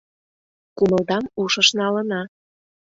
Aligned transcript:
Кумылдам 0.77 1.23
ушыш 1.41 1.67
налына. 1.79 2.21